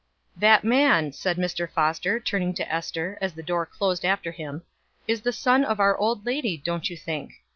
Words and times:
"That 0.35 0.63
man," 0.63 1.11
said 1.11 1.37
Mr. 1.37 1.69
Foster, 1.69 2.19
turning 2.19 2.55
to 2.55 2.67
Ester, 2.73 3.19
as 3.21 3.35
the 3.35 3.43
door 3.43 3.67
closed 3.67 4.03
after 4.03 4.31
him, 4.31 4.63
"is 5.07 5.21
the 5.21 5.31
son 5.31 5.63
of 5.63 5.79
our 5.79 5.95
old 5.95 6.25
lady, 6.25 6.57
don't 6.57 6.89
you 6.89 6.97
think! 6.97 7.33